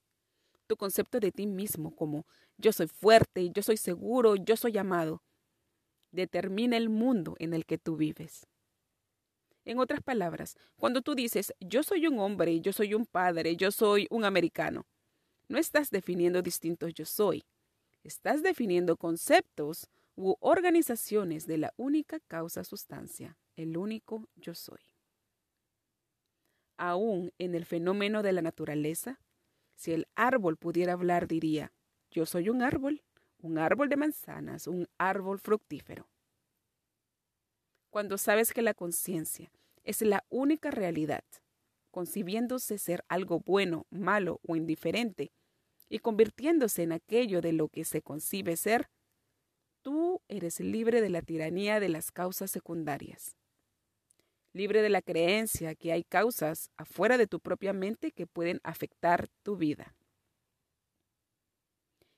tu 0.65 0.75
concepto 0.75 1.19
de 1.19 1.31
ti 1.31 1.45
mismo 1.45 1.95
como 1.95 2.25
yo 2.57 2.73
soy 2.73 2.87
fuerte, 2.87 3.51
yo 3.51 3.61
soy 3.61 3.77
seguro, 3.77 4.37
yo 4.37 4.57
soy 4.57 4.75
amado, 4.79 5.21
determina 6.09 6.77
el 6.77 6.89
mundo 6.89 7.35
en 7.37 7.53
el 7.53 7.67
que 7.67 7.77
tú 7.77 7.95
vives. 7.95 8.47
En 9.65 9.79
otras 9.79 10.01
palabras, 10.01 10.58
cuando 10.75 11.01
tú 11.01 11.15
dices 11.15 11.53
yo 11.60 11.84
soy 11.84 12.08
un 12.08 12.20
hombre, 12.20 12.60
yo 12.60 12.74
soy 12.74 12.93
un 12.93 13.05
padre, 13.05 13.55
yo 13.55 13.72
soy 13.72 14.08
un 14.10 14.25
americano, 14.25 14.86
no 15.48 15.58
estás 15.58 15.89
definiendo 15.89 16.41
distintos 16.41 16.93
yo 16.93 17.05
soy, 17.05 17.43
estás 18.03 18.43
definiendo 18.43 18.98
conceptos 18.98 19.89
u 20.15 20.36
organizaciones 20.41 21.48
de 21.48 21.58
la 21.58 21.74
única 21.77 22.20
causa 22.20 22.63
sustancia, 22.63 23.38
el 23.55 23.77
único 23.77 24.27
yo 24.36 24.53
soy. 24.53 24.82
Aún 26.77 27.32
en 27.38 27.55
el 27.55 27.65
fenómeno 27.65 28.22
de 28.24 28.34
la 28.34 28.41
naturaleza, 28.41 29.20
si 29.75 29.93
el 29.93 30.08
árbol 30.15 30.58
pudiera 30.58 30.93
hablar, 30.93 31.27
diría, 31.27 31.72
yo 32.12 32.25
soy 32.25 32.50
un 32.50 32.62
árbol, 32.62 33.01
un 33.41 33.58
árbol 33.58 33.89
de 33.89 33.98
manzanas, 33.98 34.67
un 34.67 34.88
árbol 34.98 35.39
fructífero. 35.39 36.08
Cuando 37.93 38.17
sabes 38.17 38.53
que 38.53 38.63
la 38.63 38.73
conciencia 38.73 39.51
es 39.83 40.01
la 40.01 40.25
única 40.29 40.71
realidad, 40.71 41.23
concibiéndose 41.91 42.79
ser 42.79 43.05
algo 43.07 43.39
bueno, 43.39 43.85
malo 43.91 44.39
o 44.47 44.55
indiferente, 44.55 45.31
y 45.89 46.00
convirtiéndose 46.00 46.81
en 46.81 46.91
aquello 46.91 47.39
de 47.39 47.53
lo 47.53 47.67
que 47.67 47.85
se 47.85 48.01
concibe 48.01 48.57
ser, 48.57 48.89
tú 49.83 50.23
eres 50.27 50.59
libre 50.59 51.01
de 51.01 51.12
la 51.12 51.21
tiranía 51.21 51.79
de 51.79 51.89
las 51.89 52.12
causas 52.12 52.50
secundarias, 52.50 53.38
libre 54.53 54.81
de 54.81 54.89
la 54.89 55.03
creencia 55.03 55.75
que 55.75 55.91
hay 55.91 56.03
causas 56.03 56.71
afuera 56.77 57.19
de 57.19 57.27
tu 57.27 57.39
propia 57.39 57.73
mente 57.73 58.12
que 58.12 58.25
pueden 58.25 58.59
afectar 58.63 59.27
tu 59.43 59.55
vida. 59.55 59.95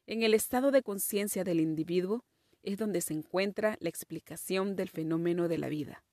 En 0.08 0.24
el 0.24 0.34
estado 0.34 0.72
de 0.72 0.84
conciencia 0.84 1.44
del 1.44 1.60
individuo 1.60 2.24
es 2.66 2.78
donde 2.78 3.02
se 3.02 3.14
encuentra 3.14 3.78
la 3.80 3.90
explicación 3.90 4.76
del 4.76 4.90
fenómeno 4.90 5.48
de 5.48 5.58
la 5.58 5.70
vida. 5.70 6.04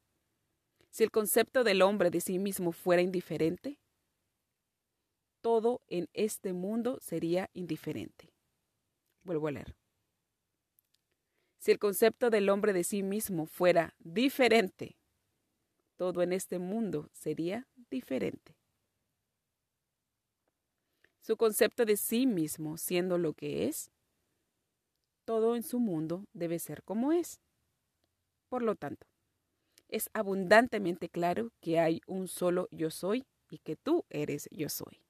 Si 0.91 1.03
el 1.03 1.11
concepto 1.11 1.65
del 1.65 1.83
hombre 1.83 2.11
de 2.11 2.21
sí 2.21 2.39
mismo 2.39 2.73
fuera 2.73 3.01
indiferente, 3.03 3.81
todo 5.41 5.81
en 5.89 6.09
este 6.13 6.53
mundo 6.53 6.99
sería 7.01 7.51
indiferente. 7.55 8.33
Vuelvo 9.25 9.49
a 9.49 9.53
leer. 9.53 9.75
Si 11.59 11.71
el 11.71 11.79
concepto 11.79 12.29
del 12.29 12.49
hombre 12.51 12.73
de 12.73 12.85
sí 12.85 13.03
mismo 13.03 13.47
fuera 13.47 13.95
diferente, 13.99 14.97
todo 15.97 16.23
en 16.23 16.33
este 16.33 16.59
mundo 16.59 17.09
sería 17.13 17.67
diferente. 17.91 18.57
Su 21.23 21.37
concepto 21.37 21.85
de 21.85 21.97
sí 21.97 22.27
mismo 22.27 22.77
siendo 22.77 23.17
lo 23.17 23.33
que 23.33 23.69
es, 23.69 23.91
todo 25.25 25.57
en 25.57 25.63
su 25.63 25.79
mundo 25.79 26.25
debe 26.33 26.59
ser 26.59 26.83
como 26.83 27.13
es. 27.13 27.41
Por 28.49 28.63
lo 28.63 28.75
tanto, 28.75 29.07
es 29.89 30.11
abundantemente 30.13 31.09
claro 31.09 31.53
que 31.61 31.79
hay 31.79 32.01
un 32.07 32.29
solo 32.29 32.69
yo 32.71 32.91
soy 32.91 33.25
y 33.51 33.59
que 33.59 33.77
tú 33.77 34.05
eres 34.11 34.49
yo 34.51 34.69
soy. 34.69 35.03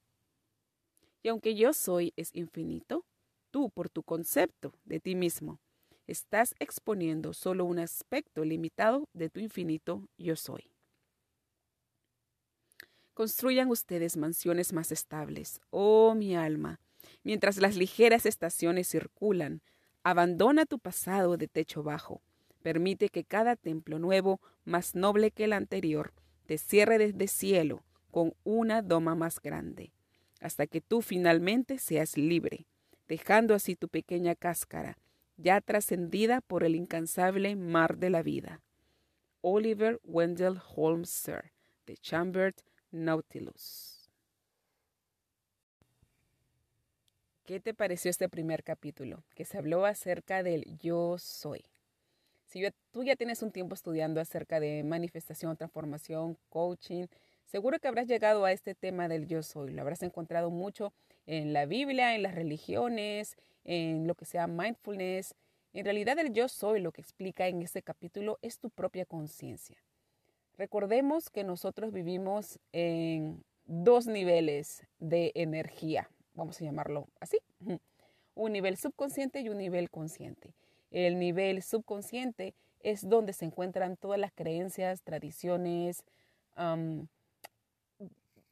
Y 1.22 1.28
aunque 1.28 1.54
yo 1.54 1.72
soy 1.72 2.12
es 2.16 2.34
infinito, 2.34 3.04
tú 3.50 3.70
por 3.70 3.88
tu 3.88 4.02
concepto 4.02 4.72
de 4.84 4.98
ti 4.98 5.14
mismo 5.14 5.60
estás 6.06 6.54
exponiendo 6.58 7.32
solo 7.32 7.64
un 7.64 7.78
aspecto 7.78 8.44
limitado 8.44 9.08
de 9.12 9.30
tu 9.30 9.40
infinito 9.40 10.08
yo 10.18 10.36
soy. 10.36 10.72
Construyan 13.14 13.68
ustedes 13.70 14.16
mansiones 14.16 14.72
más 14.72 14.90
estables, 14.90 15.60
oh 15.70 16.14
mi 16.14 16.34
alma, 16.34 16.80
mientras 17.22 17.58
las 17.58 17.76
ligeras 17.76 18.26
estaciones 18.26 18.88
circulan. 18.88 19.62
Abandona 20.04 20.66
tu 20.66 20.78
pasado 20.78 21.36
de 21.36 21.46
techo 21.46 21.82
bajo. 21.82 22.22
Permite 22.62 23.08
que 23.08 23.24
cada 23.24 23.56
templo 23.56 23.98
nuevo, 23.98 24.40
más 24.64 24.94
noble 24.94 25.30
que 25.30 25.44
el 25.44 25.52
anterior, 25.52 26.12
te 26.46 26.58
cierre 26.58 26.98
desde 26.98 27.28
cielo 27.28 27.84
con 28.10 28.34
una 28.44 28.82
doma 28.82 29.14
más 29.14 29.40
grande, 29.40 29.92
hasta 30.40 30.66
que 30.66 30.80
tú 30.80 31.02
finalmente 31.02 31.78
seas 31.78 32.16
libre, 32.16 32.66
dejando 33.08 33.54
así 33.54 33.74
tu 33.74 33.88
pequeña 33.88 34.34
cáscara, 34.34 34.98
ya 35.36 35.60
trascendida 35.60 36.40
por 36.40 36.62
el 36.62 36.74
incansable 36.74 37.56
mar 37.56 37.96
de 37.96 38.10
la 38.10 38.22
vida. 38.22 38.60
Oliver 39.40 40.00
Wendell 40.04 40.58
Holmes, 40.76 41.10
Sir, 41.10 41.52
de 41.86 41.96
Chambert, 41.96 42.60
Nautilus. 42.90 44.01
¿Qué 47.44 47.58
te 47.58 47.74
pareció 47.74 48.08
este 48.08 48.28
primer 48.28 48.62
capítulo? 48.62 49.24
Que 49.34 49.44
se 49.44 49.58
habló 49.58 49.84
acerca 49.84 50.44
del 50.44 50.78
yo 50.78 51.18
soy. 51.18 51.64
Si 52.46 52.62
tú 52.92 53.02
ya 53.02 53.16
tienes 53.16 53.42
un 53.42 53.50
tiempo 53.50 53.74
estudiando 53.74 54.20
acerca 54.20 54.60
de 54.60 54.84
manifestación, 54.84 55.56
transformación, 55.56 56.38
coaching, 56.50 57.06
seguro 57.44 57.80
que 57.80 57.88
habrás 57.88 58.06
llegado 58.06 58.44
a 58.44 58.52
este 58.52 58.76
tema 58.76 59.08
del 59.08 59.26
yo 59.26 59.42
soy. 59.42 59.72
Lo 59.72 59.82
habrás 59.82 60.04
encontrado 60.04 60.50
mucho 60.50 60.92
en 61.26 61.52
la 61.52 61.66
Biblia, 61.66 62.14
en 62.14 62.22
las 62.22 62.36
religiones, 62.36 63.36
en 63.64 64.06
lo 64.06 64.14
que 64.14 64.24
sea 64.24 64.46
mindfulness. 64.46 65.34
En 65.72 65.84
realidad 65.84 66.20
el 66.20 66.32
yo 66.32 66.46
soy 66.46 66.78
lo 66.78 66.92
que 66.92 67.00
explica 67.00 67.48
en 67.48 67.60
este 67.62 67.82
capítulo 67.82 68.38
es 68.42 68.60
tu 68.60 68.70
propia 68.70 69.04
conciencia. 69.04 69.82
Recordemos 70.56 71.28
que 71.28 71.42
nosotros 71.42 71.92
vivimos 71.92 72.60
en 72.70 73.42
dos 73.64 74.06
niveles 74.06 74.86
de 75.00 75.32
energía, 75.34 76.08
vamos 76.34 76.60
a 76.60 76.64
llamarlo 76.64 77.08
así, 77.20 77.38
un 78.34 78.52
nivel 78.52 78.76
subconsciente 78.76 79.40
y 79.40 79.48
un 79.48 79.58
nivel 79.58 79.90
consciente. 79.90 80.54
El 80.90 81.18
nivel 81.18 81.62
subconsciente 81.62 82.54
es 82.80 83.08
donde 83.08 83.32
se 83.32 83.44
encuentran 83.44 83.96
todas 83.96 84.18
las 84.18 84.32
creencias, 84.32 85.02
tradiciones, 85.02 86.04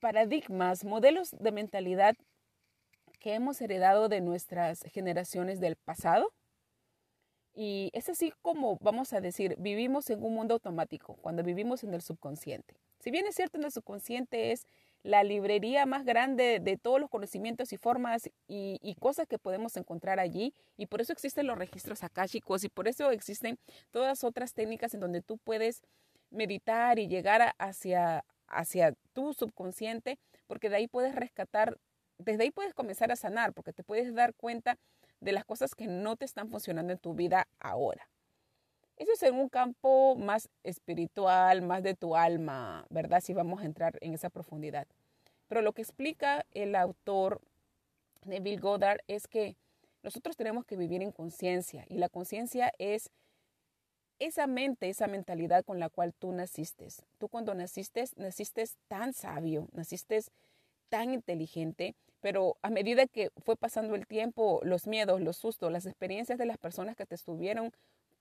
paradigmas, 0.00 0.84
modelos 0.84 1.30
de 1.38 1.52
mentalidad 1.52 2.16
que 3.18 3.34
hemos 3.34 3.60
heredado 3.60 4.08
de 4.08 4.20
nuestras 4.20 4.82
generaciones 4.82 5.60
del 5.60 5.76
pasado 5.76 6.32
y 7.54 7.90
es 7.92 8.08
así 8.08 8.32
como, 8.42 8.78
vamos 8.80 9.12
a 9.12 9.20
decir, 9.20 9.56
vivimos 9.58 10.08
en 10.10 10.22
un 10.22 10.34
mundo 10.34 10.54
automático, 10.54 11.16
cuando 11.16 11.42
vivimos 11.42 11.84
en 11.84 11.92
el 11.92 12.00
subconsciente. 12.00 12.74
Si 13.00 13.10
bien 13.10 13.26
es 13.26 13.34
cierto, 13.34 13.58
en 13.58 13.64
el 13.64 13.72
subconsciente 13.72 14.52
es 14.52 14.66
la 15.02 15.24
librería 15.24 15.86
más 15.86 16.04
grande 16.04 16.60
de 16.60 16.76
todos 16.76 17.00
los 17.00 17.08
conocimientos 17.08 17.72
y 17.72 17.76
formas 17.78 18.30
y, 18.46 18.78
cosas 19.00 19.26
que 19.26 19.38
podemos 19.38 19.76
encontrar 19.76 20.20
allí. 20.20 20.54
Y 20.76 20.86
por 20.86 21.00
eso 21.00 21.12
existen 21.12 21.46
los 21.46 21.58
registros 21.58 22.04
akáshicos 22.04 22.64
y 22.64 22.68
por 22.68 22.88
eso 22.88 23.10
existen 23.10 23.58
todas 23.90 24.24
otras 24.24 24.52
técnicas 24.52 24.94
en 24.94 25.00
donde 25.00 25.22
tú 25.22 25.38
puedes 25.38 25.82
meditar 26.30 26.98
y 26.98 27.08
llegar 27.08 27.54
hacia, 27.58 28.24
hacia 28.46 28.94
tu 29.12 29.32
subconsciente, 29.32 30.18
porque 30.46 30.68
de 30.68 30.76
ahí 30.76 30.86
puedes 30.86 31.14
rescatar, 31.14 31.78
desde 32.18 32.44
ahí 32.44 32.50
puedes 32.50 32.74
comenzar 32.74 33.10
a 33.10 33.16
sanar, 33.16 33.52
porque 33.52 33.72
te 33.72 33.82
puedes 33.82 34.14
dar 34.14 34.34
cuenta 34.34 34.78
de 35.20 35.32
las 35.32 35.44
cosas 35.44 35.74
que 35.74 35.86
no 35.86 36.16
te 36.16 36.24
están 36.24 36.50
funcionando 36.50 36.92
en 36.92 36.98
tu 36.98 37.14
vida 37.14 37.48
ahora. 37.58 38.08
Eso 39.00 39.12
es 39.14 39.22
en 39.22 39.34
un 39.34 39.48
campo 39.48 40.14
más 40.14 40.50
espiritual, 40.62 41.62
más 41.62 41.82
de 41.82 41.94
tu 41.94 42.16
alma, 42.16 42.84
¿verdad? 42.90 43.22
Si 43.22 43.32
vamos 43.32 43.62
a 43.62 43.64
entrar 43.64 43.96
en 44.02 44.12
esa 44.12 44.28
profundidad. 44.28 44.86
Pero 45.48 45.62
lo 45.62 45.72
que 45.72 45.80
explica 45.80 46.44
el 46.52 46.76
autor 46.76 47.40
Neville 48.26 48.60
Goddard 48.60 49.00
es 49.08 49.26
que 49.26 49.56
nosotros 50.02 50.36
tenemos 50.36 50.66
que 50.66 50.76
vivir 50.76 51.00
en 51.00 51.12
conciencia 51.12 51.86
y 51.88 51.96
la 51.96 52.10
conciencia 52.10 52.74
es 52.76 53.08
esa 54.18 54.46
mente, 54.46 54.90
esa 54.90 55.06
mentalidad 55.06 55.64
con 55.64 55.80
la 55.80 55.88
cual 55.88 56.12
tú 56.12 56.32
naciste. 56.32 56.88
Tú 57.16 57.28
cuando 57.28 57.54
naciste, 57.54 58.04
naciste 58.16 58.66
tan 58.86 59.14
sabio, 59.14 59.66
naciste 59.72 60.20
tan 60.90 61.14
inteligente, 61.14 61.94
pero 62.20 62.58
a 62.60 62.68
medida 62.68 63.06
que 63.06 63.30
fue 63.38 63.56
pasando 63.56 63.94
el 63.94 64.06
tiempo, 64.06 64.60
los 64.62 64.86
miedos, 64.86 65.22
los 65.22 65.38
sustos, 65.38 65.72
las 65.72 65.86
experiencias 65.86 66.38
de 66.38 66.44
las 66.44 66.58
personas 66.58 66.96
que 66.96 67.06
te 67.06 67.14
estuvieron 67.14 67.72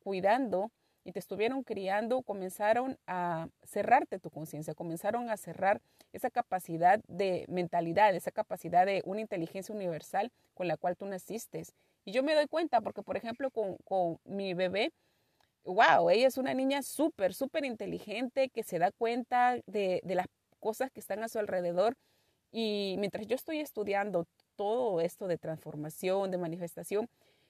cuidando 0.04 0.72
y 1.04 1.12
te 1.12 1.20
estuvieron 1.20 1.64
criando, 1.64 2.22
comenzaron 2.22 2.98
a 3.08 3.48
cerrarte 3.64 4.20
tu 4.20 4.30
conciencia, 4.30 4.74
comenzaron 4.74 5.30
a 5.30 5.38
cerrar 5.38 5.82
esa 6.14 6.30
capacidad 6.30 7.00
de 7.08 7.46
mentalidad, 7.48 8.14
esa 8.16 8.32
capacidad 8.32 8.86
de 8.86 9.02
una 9.06 9.22
inteligencia 9.22 9.74
universal 9.74 10.32
con 10.54 10.68
la 10.68 10.78
cual 10.78 10.98
tú 10.98 11.06
naciste. 11.06 11.64
Y 12.06 12.12
yo 12.12 12.24
me 12.24 12.36
doy 12.36 12.48
cuenta 12.48 12.82
porque, 12.82 13.02
por 13.02 13.18
ejemplo, 13.18 13.50
con, 13.52 14.20
mi 14.26 14.54
bebé, 14.54 14.92
wow, 15.64 16.10
ella 16.10 16.28
es 16.28 16.38
una 16.38 16.54
niña 16.54 16.82
súper, 16.82 17.34
súper 17.34 17.66
inteligente 17.66 18.50
que 18.50 18.64
se 18.64 18.80
da 18.80 18.92
cuenta 18.92 19.58
de, 19.66 20.02
de 20.04 20.16
las 20.16 20.28
cosas 20.60 20.92
que 20.92 21.00
están 21.00 21.24
a 21.24 21.30
su 21.30 21.40
alrededor. 21.40 21.96
Y 22.52 22.96
mientras 23.00 23.28
yo 23.28 23.36
estoy 23.36 23.60
estudiando 23.60 24.26
todo 24.56 25.02
esto 25.02 25.28
de 25.28 25.38
transformación, 25.38 26.32
de 26.32 26.38
manifestación, 26.38 27.08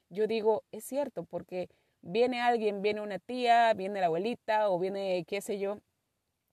yo 0.10 0.28
digo, 0.28 0.64
es 0.72 0.84
cierto, 0.86 1.24
porque 1.24 1.70
viene 2.02 2.42
alguien, 2.42 2.82
viene 2.82 3.02
una 3.02 3.20
tía, 3.20 3.74
viene 3.74 4.00
la 4.00 4.08
abuelita 4.08 4.70
o 4.70 4.80
viene 4.80 5.26
qué 5.28 5.42
sé 5.42 5.60
yo, 5.60 5.80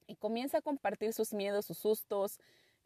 y 0.06 0.16
comienza 0.16 0.58
a 0.58 0.62
compartir 0.62 1.12
sus 1.12 1.32
miedos, 1.32 1.66
sus 1.66 1.78
sustos. 1.78 2.38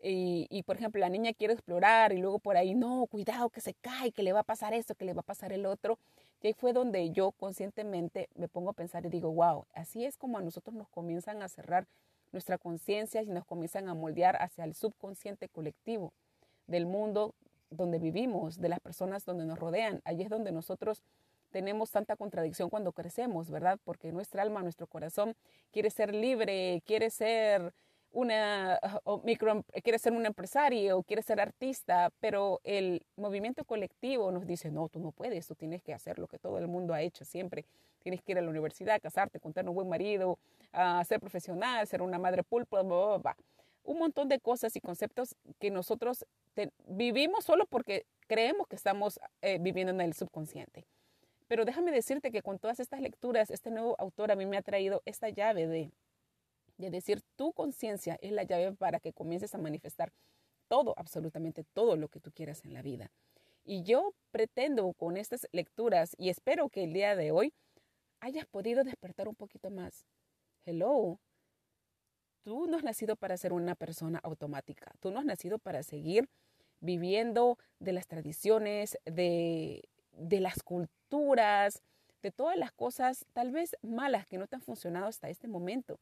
Y, 0.03 0.63
por 0.63 0.77
ejemplo, 0.77 0.99
la 0.99 1.11
niña 1.11 1.35
quiere 1.35 1.53
explorar 1.53 2.13
y 2.13 2.17
luego 2.17 2.39
por 2.39 2.57
ahí, 2.57 2.75
no, 2.75 3.07
cuidado 3.07 3.51
que 3.51 3.61
se 3.61 3.75
cae, 3.75 4.13
que 4.13 4.23
le 4.23 4.33
va 4.33 4.41
a 4.41 4.45
pasar 4.45 4.73
esto, 4.73 4.95
que 4.95 5.05
le 5.05 5.13
va 5.13 5.21
a 5.21 5.25
pasar 5.25 5.53
el 5.53 5.67
otro. 5.67 5.99
Y 6.43 6.47
ahí 6.47 6.53
fue 6.55 6.73
donde 6.73 7.11
yo 7.11 7.33
conscientemente 7.33 8.31
me 8.35 8.49
pongo 8.49 8.71
a 8.71 8.73
pensar 8.73 9.05
y 9.05 9.11
digo, 9.11 9.31
wow, 9.31 9.67
así 9.75 10.07
es 10.07 10.17
como 10.17 10.39
a 10.39 10.41
nosotros 10.41 10.75
nos 10.75 10.89
comienzan 10.89 11.43
a 11.43 11.49
cerrar 11.49 11.87
nuestra 12.33 12.57
conciencia 12.57 13.23
y 13.23 13.27
nos 13.27 13.45
comienzan 13.45 13.91
a 13.91 13.95
moldear 13.95 14.41
hacia 14.41 14.65
el 14.65 14.75
subconsciente 14.75 15.51
colectivo 15.51 16.15
del 16.67 16.87
mundo 16.87 17.35
donde 17.69 17.99
vivimos, 17.99 18.59
de 18.59 18.71
las 18.71 18.81
personas 18.81 19.27
donde 19.27 19.45
nos 19.45 19.59
rodean. 19.59 20.01
Allí 20.05 20.23
es 20.23 20.31
donde 20.31 20.51
nosotros 20.51 21.03
tenemos 21.51 21.91
tanta 21.91 22.17
contradicción 22.17 22.71
cuando 22.71 22.93
crecemos, 22.93 23.51
¿verdad? 23.51 23.79
Porque 23.85 24.13
nuestra 24.13 24.43
alma, 24.43 24.63
nuestro 24.63 24.87
corazón 24.87 25.35
quiere 25.73 25.91
ser 25.91 26.15
libre, 26.15 26.83
quiere 26.87 27.11
ser 27.11 27.73
una 28.13 28.81
micro, 29.25 29.65
quiere 29.83 29.99
ser 29.99 30.13
un 30.13 30.27
empresario, 30.27 31.03
quiere 31.03 31.23
ser 31.23 31.41
artista, 31.41 32.11
pero 32.21 32.61
el 32.65 33.05
movimiento 33.17 33.65
colectivo 33.65 34.33
nos 34.33 34.47
dice, 34.47 34.71
no, 34.71 34.89
tú 34.89 34.99
no 34.99 35.13
puedes, 35.13 35.47
tú 35.47 35.55
tienes 35.55 35.83
que 35.83 35.95
hacer 35.95 36.19
lo 36.19 36.27
que 36.27 36.39
todo 36.39 36.59
el 36.59 36.67
mundo 36.67 36.93
ha 36.95 37.03
hecho 37.03 37.25
siempre. 37.25 37.65
Tienes 38.03 38.23
que 38.23 38.33
ir 38.33 38.39
a 38.39 38.43
la 38.43 38.49
universidad, 38.49 39.01
casarte, 39.01 39.39
contar 39.39 39.69
un 39.69 39.75
buen 39.75 39.89
marido, 39.89 40.39
uh, 40.73 41.05
ser 41.05 41.21
profesional, 41.21 41.87
ser 41.87 42.03
una 42.03 42.19
madre 42.19 42.43
pulpa, 42.43 42.83
bla, 42.83 43.19
bla, 43.19 43.37
un 43.85 43.99
montón 43.99 44.29
de 44.29 44.39
cosas 44.41 44.75
y 44.77 44.81
conceptos 44.81 45.37
que 45.59 45.71
nosotros 45.71 46.25
vivimos 46.87 47.45
solo 47.45 47.67
porque 47.67 48.07
creemos 48.27 48.67
que 48.69 48.77
estamos 48.77 49.21
eh, 49.43 49.59
viviendo 49.61 49.93
en 49.93 50.01
el 50.01 50.15
subconsciente. 50.15 50.85
Pero 51.51 51.65
déjame 51.65 51.91
decirte 51.91 52.31
que 52.31 52.43
con 52.43 52.61
todas 52.61 52.79
estas 52.79 53.01
lecturas, 53.01 53.51
este 53.51 53.73
nuevo 53.73 53.97
autor 53.99 54.31
a 54.31 54.37
mí 54.37 54.47
me 54.47 54.57
ha 54.57 54.63
traído 54.63 55.03
esta 55.05 55.31
llave 55.31 55.67
de 55.67 55.91
es 56.79 56.93
decir, 56.93 57.23
tu 57.35 57.53
conciencia 57.53 58.17
es 58.23 58.31
la 58.31 58.45
llave 58.45 58.73
para 58.73 59.01
que 59.01 59.13
comiences 59.13 59.53
a 59.57 59.59
manifestar 59.59 60.13
todo, 60.69 60.95
absolutamente 60.97 61.65
todo 61.65 61.97
lo 61.97 62.07
que 62.07 62.21
tú 62.21 62.31
quieras 62.31 62.65
en 62.65 62.73
la 62.73 62.83
vida. 62.83 63.11
Y 63.65 63.83
yo 63.83 64.15
pretendo 64.31 64.93
con 64.93 65.17
estas 65.17 65.49
lecturas 65.51 66.15
y 66.19 66.29
espero 66.29 66.69
que 66.69 66.85
el 66.85 66.93
día 66.93 67.17
de 67.17 67.33
hoy 67.33 67.53
hayas 68.21 68.47
podido 68.47 68.85
despertar 68.85 69.27
un 69.27 69.35
poquito 69.35 69.73
más. 69.73 70.07
Hello, 70.65 71.19
tú 72.45 72.69
no 72.69 72.77
has 72.77 72.85
nacido 72.85 73.17
para 73.17 73.37
ser 73.37 73.53
una 73.53 73.75
persona 73.75 74.21
automática, 74.23 74.93
tú 75.01 75.11
no 75.11 75.19
has 75.19 75.25
nacido 75.25 75.59
para 75.59 75.83
seguir 75.83 76.29
viviendo 76.79 77.59
de 77.81 77.93
las 77.93 78.07
tradiciones, 78.07 78.97
de, 79.05 79.90
de 80.21 80.41
las 80.41 80.63
culturas, 80.63 81.83
de 82.23 82.31
todas 82.31 82.57
las 82.57 82.73
cosas 82.73 83.25
tal 83.33 83.51
vez 83.51 83.77
malas 83.83 84.27
que 84.27 84.39
no 84.39 84.47
te 84.47 84.57
han 84.57 84.63
funcionado 84.63 85.07
hasta 85.07 85.29
este 85.29 85.49
momento. 85.49 85.99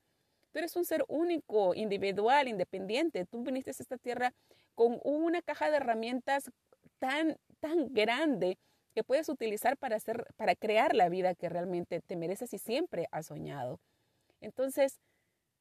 Tú 0.53 0.59
eres 0.59 0.75
un 0.77 0.85
ser 0.85 1.05
único, 1.09 1.75
individual, 1.75 2.49
independiente. 2.49 3.27
Tú 3.27 3.43
viniste 3.43 3.71
a 3.71 3.75
esta 3.79 3.99
tierra 3.99 4.35
con 4.75 4.99
una 5.05 5.43
caja 5.43 5.71
de 5.71 5.77
herramientas 5.77 6.51
tan, 6.99 7.37
tan 7.61 7.93
grande 7.93 8.59
que 8.95 9.05
puedes 9.05 9.29
utilizar 9.29 9.77
para, 9.77 9.97
hacer, 9.97 10.27
para 10.37 10.57
crear 10.57 10.95
la 10.95 11.09
vida 11.09 11.35
que 11.35 11.49
realmente 11.49 12.01
te 12.01 12.17
mereces 12.17 12.53
y 12.55 12.59
siempre 12.59 13.07
has 13.13 13.27
soñado. 13.27 13.79
Entonces, 14.41 15.01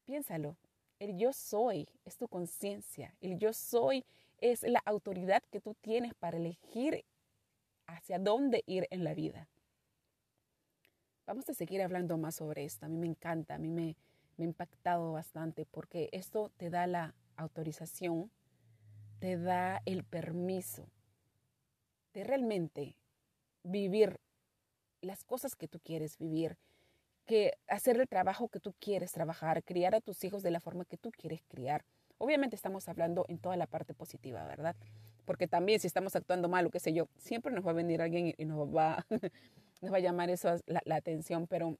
piénsalo. 0.04 0.56
El 0.98 1.16
yo 1.16 1.32
soy 1.32 1.86
es 2.04 2.16
tu 2.16 2.26
conciencia. 2.26 3.14
El 3.20 3.38
yo 3.38 3.52
soy 3.52 4.04
es 4.38 4.62
la 4.62 4.80
autoridad 4.84 5.42
que 5.50 5.60
tú 5.60 5.74
tienes 5.74 6.14
para 6.14 6.38
elegir 6.38 7.04
hacia 7.88 8.18
dónde 8.20 8.62
ir 8.66 8.86
en 8.90 9.02
la 9.02 9.14
vida. 9.14 9.48
Vamos 11.26 11.48
a 11.48 11.54
seguir 11.54 11.82
hablando 11.82 12.16
más 12.16 12.36
sobre 12.36 12.64
esto. 12.64 12.86
A 12.86 12.88
mí 12.88 12.96
me 12.96 13.06
encanta, 13.06 13.56
a 13.56 13.58
mí 13.58 13.68
me, 13.68 13.96
me 14.36 14.44
ha 14.44 14.48
impactado 14.48 15.12
bastante 15.12 15.66
porque 15.66 16.08
esto 16.12 16.50
te 16.56 16.70
da 16.70 16.86
la 16.86 17.14
autorización, 17.36 18.30
te 19.18 19.36
da 19.36 19.82
el 19.84 20.04
permiso 20.04 20.88
de 22.14 22.24
realmente 22.24 22.96
vivir 23.62 24.20
las 25.00 25.24
cosas 25.24 25.54
que 25.54 25.68
tú 25.68 25.80
quieres 25.80 26.18
vivir, 26.18 26.56
que 27.26 27.52
hacer 27.66 28.00
el 28.00 28.08
trabajo 28.08 28.48
que 28.48 28.60
tú 28.60 28.74
quieres 28.80 29.12
trabajar, 29.12 29.62
criar 29.62 29.94
a 29.94 30.00
tus 30.00 30.24
hijos 30.24 30.42
de 30.42 30.50
la 30.50 30.60
forma 30.60 30.84
que 30.84 30.96
tú 30.96 31.10
quieres 31.10 31.42
criar. 31.48 31.84
Obviamente 32.16 32.56
estamos 32.56 32.88
hablando 32.88 33.24
en 33.28 33.38
toda 33.38 33.56
la 33.56 33.66
parte 33.66 33.94
positiva, 33.94 34.44
¿verdad? 34.44 34.74
Porque 35.28 35.46
también 35.46 35.78
si 35.78 35.86
estamos 35.86 36.16
actuando 36.16 36.48
mal 36.48 36.64
o 36.64 36.70
qué 36.70 36.80
sé 36.80 36.94
yo, 36.94 37.06
siempre 37.18 37.52
nos 37.52 37.66
va 37.66 37.72
a 37.72 37.74
venir 37.74 38.00
alguien 38.00 38.32
y 38.38 38.46
nos 38.46 38.66
va, 38.74 39.04
nos 39.82 39.92
va 39.92 39.98
a 39.98 40.00
llamar 40.00 40.30
eso 40.30 40.56
la, 40.64 40.80
la 40.86 40.96
atención, 40.96 41.46
pero 41.46 41.76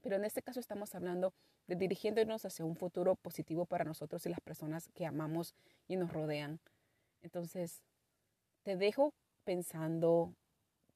pero 0.00 0.16
en 0.16 0.24
este 0.24 0.40
caso 0.40 0.58
estamos 0.58 0.94
hablando 0.94 1.34
de 1.66 1.76
dirigiéndonos 1.76 2.46
hacia 2.46 2.64
un 2.64 2.76
futuro 2.76 3.14
positivo 3.16 3.66
para 3.66 3.84
nosotros 3.84 4.24
y 4.24 4.30
las 4.30 4.40
personas 4.40 4.88
que 4.94 5.04
amamos 5.04 5.54
y 5.86 5.96
nos 5.96 6.14
rodean. 6.14 6.60
Entonces, 7.20 7.82
te 8.62 8.74
dejo 8.74 9.12
pensando 9.44 10.32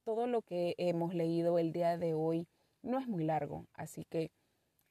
todo 0.03 0.27
lo 0.27 0.41
que 0.41 0.75
hemos 0.79 1.15
leído 1.15 1.59
el 1.59 1.73
día 1.73 1.99
de 1.99 2.15
hoy. 2.15 2.49
No 2.81 2.99
es 2.99 3.07
muy 3.07 3.23
largo, 3.23 3.67
así 3.75 4.07
que 4.09 4.31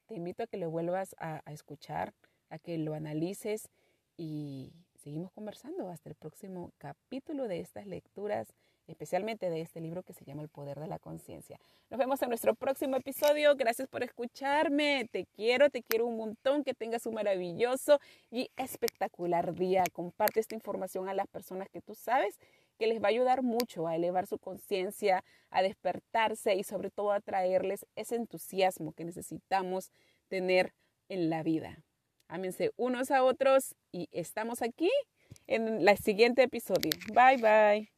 te 0.06 0.14
invito 0.14 0.44
a 0.44 0.48
que 0.48 0.58
lo 0.58 0.70
vuelvas 0.70 1.16
a, 1.18 1.42
a 1.46 1.52
escuchar, 1.52 2.14
a 2.52 2.60
que 2.60 2.78
lo 2.78 2.94
analices 2.94 3.70
y 4.18 4.72
seguimos 5.04 5.32
conversando 5.34 5.90
hasta 5.90 6.10
el 6.10 6.16
próximo 6.16 6.72
capítulo 6.78 7.50
de 7.50 7.60
estas 7.60 7.86
lecturas 7.86 8.54
especialmente 8.88 9.50
de 9.50 9.62
este 9.62 9.82
libro 9.82 10.04
que 10.04 10.14
se 10.14 10.26
llama 10.26 10.42
El 10.42 10.50
Poder 10.50 10.80
de 10.80 10.88
la 10.88 11.00
Conciencia. 11.00 11.60
Nos 11.90 11.98
vemos 11.98 12.22
en 12.22 12.30
nuestro 12.30 12.56
próximo 12.56 12.98
episodio. 12.98 13.56
Gracias 13.56 13.88
por 13.88 14.04
escucharme. 14.04 15.08
Te 15.12 15.26
quiero, 15.26 15.70
te 15.70 15.84
quiero 15.84 16.06
un 16.06 16.18
montón. 16.18 16.64
Que 16.64 16.74
tengas 16.74 17.06
un 17.06 17.14
maravilloso 17.14 18.00
y 18.30 18.50
espectacular 18.58 19.54
día. 19.54 19.84
Comparte 19.92 20.40
esta 20.40 20.56
información 20.56 21.08
a 21.08 21.14
las 21.14 21.28
personas 21.28 21.70
que 21.70 21.82
tú 21.82 21.96
sabes 21.96 22.38
que 22.78 22.88
les 22.88 23.02
va 23.02 23.08
a 23.08 23.10
ayudar 23.10 23.44
mucho 23.44 23.88
a 23.88 23.96
elevar 23.96 24.26
su 24.28 24.40
conciencia, 24.40 25.24
a 25.50 25.62
despertarse 25.62 26.56
y 26.56 26.64
sobre 26.64 26.90
todo 26.90 27.12
a 27.12 27.22
traerles 27.22 27.86
ese 27.96 28.16
entusiasmo 28.16 28.94
que 28.94 29.06
necesitamos 29.06 29.92
tener 30.28 30.74
en 31.08 31.30
la 31.30 31.44
vida. 31.44 31.84
Ámense 32.28 32.72
unos 32.78 33.12
a 33.12 33.24
otros 33.24 33.76
y 33.92 34.08
estamos 34.12 34.62
aquí 34.62 34.90
en 35.48 35.88
el 35.88 35.98
siguiente 35.98 36.44
episodio. 36.44 36.92
Bye 37.14 37.38
bye. 37.38 37.93